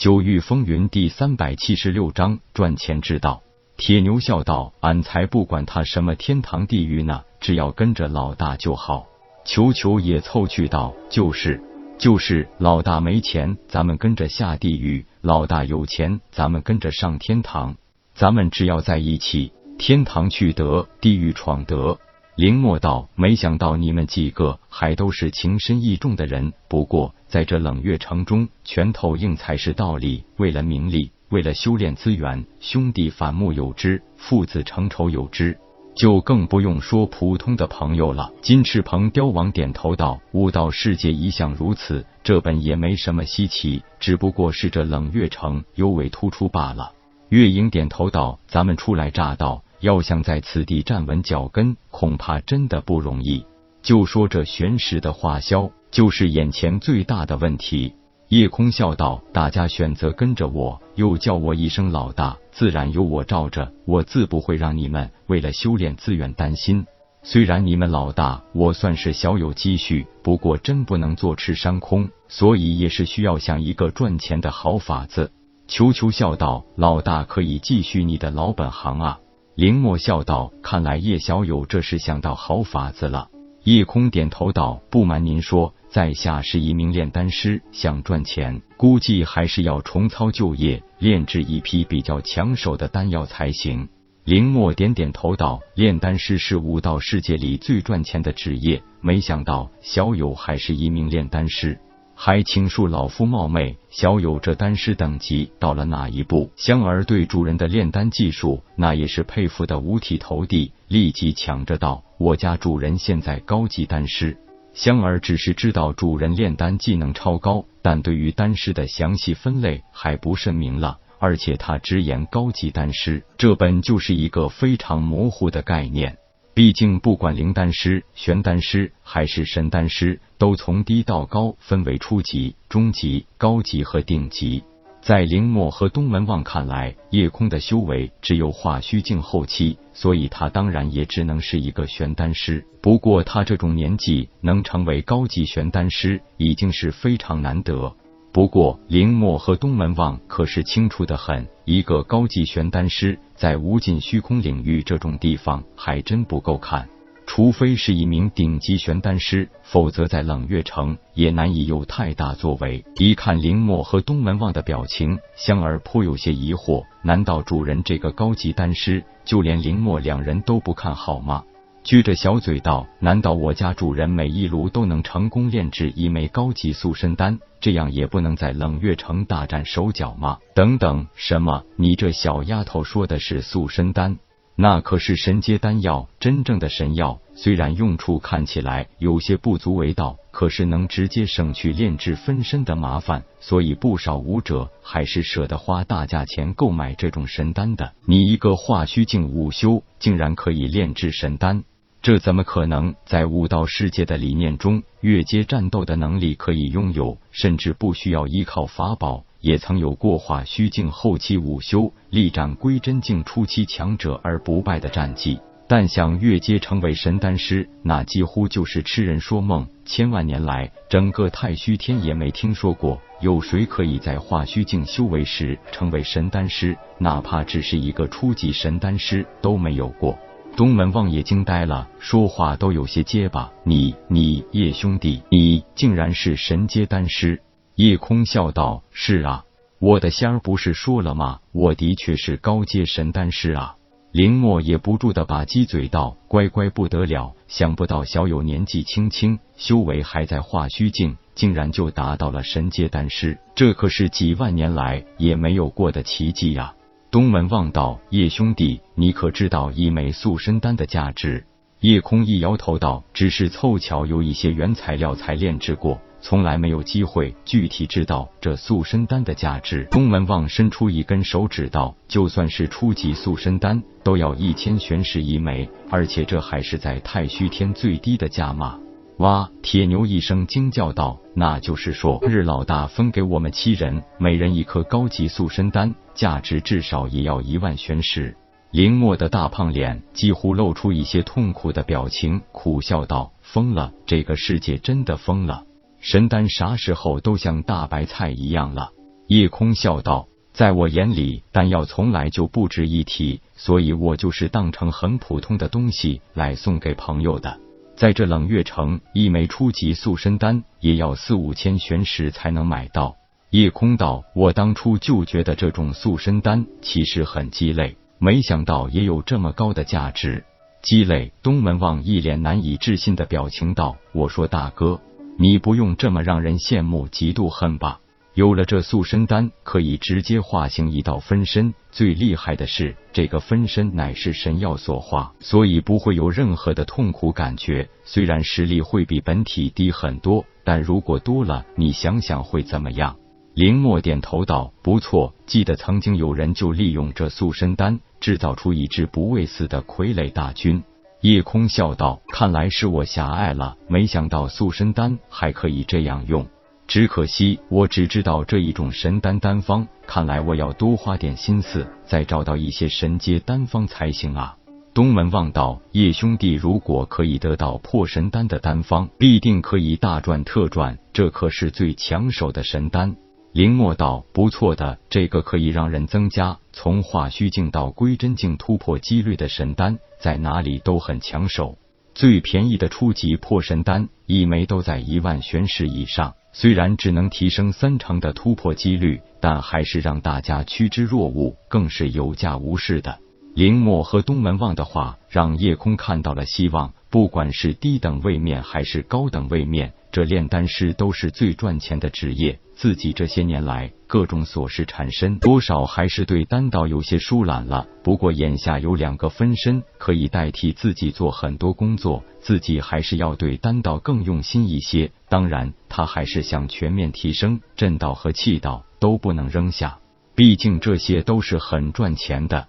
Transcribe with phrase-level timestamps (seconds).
[0.00, 3.42] 九域风云第三百七十六章赚钱之道。
[3.76, 9.04] 铁牛笑道：“俺才不管他什么天堂地狱呢，只要跟着老大就好。”
[9.44, 11.62] 球球也凑去道：“就是，
[11.98, 17.76] 就是，老大没钱，咱们跟着下地狱；老大有钱，咱们跟着上天堂。
[18.14, 21.98] 咱们只要在一起，天堂去得，地狱闯得。”
[22.40, 26.54] 林墨道：“没想到你们几个还都是情深义重的人。
[26.68, 30.24] 不过在这冷月城中，拳头硬才是道理。
[30.38, 35.58] 为了名利，为了修炼资源，兄弟反目有之，父子成仇有之，
[35.94, 46.92] 就更不用说普通的朋友了。”金翅鹏雕王点头道：“悟道世界一向如此，这本也没什么稀奇，只不过是这冷月城尤为突出罢了。”
[47.28, 53.44] 月影点头道：“咱们初来乍到。”要想在此地站稳脚跟，恐怕真的不容易。
[53.82, 57.94] 就说这玄石的化销，就是眼前最大的问题。
[58.28, 66.86] 夜空笑道：“大家选择跟着我，又叫我一声老大，自然有我罩着，我自不会让你们为了修炼自愿担心。
[67.22, 75.32] 虽然你们老大，我算是小有积蓄，不过真不能坐吃山空，所以也是需要想一个赚钱的好法子。”
[75.66, 79.18] 球球笑道：“老大可以继续你的老本行啊。”
[79.60, 83.28] 林墨笑道：“看来叶小友这是想到好法子了。”
[83.64, 93.86] 叶空点头道：“不瞒您说，在下是一名炼丹师，想赚钱，估计还是要重操旧业，炼制一批比较抢手的丹药才行。”
[94.24, 101.78] 林墨点点头道：“炼丹师是武道世界里最赚钱的职业，没想到小友还是一名炼丹师。”
[102.22, 106.50] 还请恕老夫冒昧，小友这丹师等级到了哪一步？
[106.54, 114.36] 香儿对主人的炼丹技术，那也是佩服的五体投地，立即抢着道：“我家主人现在高级丹师。”
[114.74, 120.98] 香儿只是知道主人炼丹技能超高，但对于丹师的详细分类还不甚明了。
[121.18, 126.18] 而且他直言高级丹师，这本就是一个非常模糊的概念。
[126.60, 134.62] 毕竟，不管灵丹师、玄丹师还是神丹师，都从低到高分为初级、中级、高级和顶级。
[135.00, 142.62] 在林墨和东门望看来，夜空的修为只有化虚境后期，所以他当然也只能是一个玄丹师。
[142.82, 147.96] 不过，他这种年纪能成为高级玄丹师，已经是非常难得。
[148.32, 156.88] 不过，林墨和东门望可是清楚的很，一个高级玄丹师在无尽虚空领域这种地方还真不够看，
[157.26, 162.84] 除非是一名顶级玄丹师，否则在冷月城也难以有太大作为。
[162.94, 171.42] 一看林墨和东门望的表情，香儿颇有些疑惑：难道主人这个高级丹师，就连林墨两人都不看好吗？
[171.82, 177.38] 撅着小嘴道：“难道我家主人每一炉都能成功炼制一枚高级塑身丹？
[177.60, 181.64] 这样也不能在冷月城大展手脚吗？”等等，什么？
[181.76, 184.18] 你这小丫头说的是塑身丹？
[184.56, 187.20] 那可是神阶丹药，真正的神药。
[187.34, 197.94] 虽然用处看起来有些不足为道，可是能直接省去炼制分身的麻烦，所以不少武者还是舍得花大价钱购买这种神丹的。
[198.04, 201.64] 你一个化虚境武修，竟然可以炼制神丹？
[202.02, 202.94] 这怎么可能？
[203.06, 215.38] 在悟道世界的理念中，越阶战斗的能力可以拥有，甚至不需要依靠法宝，也曾有过化虚境后期武修力战归真境初期强者而不败的战绩。
[215.66, 219.64] 但想越阶成为神丹师，那几乎就是痴人说梦。
[219.84, 230.18] 千万年来，整个太虚天也没听说过有谁可以在化虚境修为时成为神丹师，哪怕只是一个初级神丹师都没有过。
[230.56, 233.52] 东门望也惊呆了，说话都有些结巴。
[233.62, 237.40] 你你叶兄弟，你竟然是神阶丹师？
[237.80, 239.46] 叶空笑道：“是啊，
[239.78, 241.40] 我的仙儿不是说了吗？
[241.50, 243.76] 我的确是高阶神丹师啊。”
[244.12, 256.74] 林墨也不住的把鸡嘴道：“乖乖不得了，想不到小友年纪轻轻，修为还在化虚境，竟然就达到了神阶丹师，这可是几万年来也没有过的奇迹呀！”
[257.10, 261.46] 东门望道：“叶兄弟，你可知道一枚塑身丹的价值？”
[261.80, 278.78] 叶空一摇头道：“只是凑巧有一些原材料才炼制过，从来没有机会具体知道这塑身丹的价值。”东门望伸出一根手指道：“就算是初级塑身丹，都要一千玄石一枚，而且这还是在太虚天最低的价码。”
[279.18, 279.50] 哇！
[279.60, 288.34] 铁牛一声惊叫道：“那就是说，日老大分给我们七人，每人一颗高级塑身丹，价值至少也要一万玄石。”
[288.72, 293.92] 林墨的大胖脸几乎露出一些痛苦的表情，苦笑道：“疯了！
[294.06, 295.64] 这个世界真的疯了！
[296.00, 298.90] 神丹啥时候都像大白菜一样了？”
[299.28, 307.60] 叶空笑道：“在我眼里，丹药从来就不值一提，所以我就是当成很普通的东西来送给朋友的。
[307.94, 313.16] 在这冷月城，一枚初级塑身丹也要四五千玄石才能买到。”
[313.50, 320.44] 叶空道：“我当初就觉得这种塑身丹其实很鸡肋，没想到也有这么高的价值。”
[320.82, 321.32] 鸡肋。
[321.42, 325.00] 东门望一脸难以置信的表情道：“我说大哥，
[325.38, 328.00] 你不用这么让人羡慕嫉妒恨吧？
[328.34, 331.74] 有了这塑身丹，可以直接化形一道分身。
[331.90, 337.88] 最厉害的是，这个分身乃是神药所化，所以不会有任何的痛苦感觉。
[338.04, 343.16] 虽然实力会比本体低很多，但如果多了，你想想会怎么样？”
[343.54, 350.82] 林墨点头道：“不错，记得曾经有人就利用这塑身丹制造出一支不畏死的傀儡大军。”
[351.22, 356.46] 叶空笑道：“看来是我狭隘了，没想到塑身丹还可以这样用。
[356.86, 364.56] 只可惜我只知道这一种神丹丹方，看来我要多花点心思，再找到一些神阶丹方才行啊。”
[364.94, 373.14] 东门望道：“叶兄弟，如果可以得到破神丹的丹方，必定可以大赚特赚，这可是最抢手的神丹。”
[373.52, 381.76] 林墨道：“不错的，这个可以让人增加从化虚境到归真境突破几率的神丹，在哪里都很抢手。
[382.14, 386.34] 最便宜的初级破神丹，一枚都在一万玄石以上。
[386.52, 393.18] 虽然只能提升三成的突破几率，但还是让大家趋之若鹜，更是有价无市的。”
[393.56, 396.92] 林墨和东门望的话，让叶空看到了希望。
[397.10, 402.58] 不管是低等位面还是高等位面，这炼丹师都是最赚钱的职业。
[402.74, 407.86] 自己这些年来各种琐事缠身，多少还是对丹道有些疏懒了。
[408.02, 415.12] 不过眼下有两个分身可以代替自己做很多工作，自己还是要对丹道更用心一些。
[415.28, 419.98] 当然，他还是想全面提升阵道和气道，都不能扔下。
[420.34, 422.68] 毕竟这些都是很赚钱的。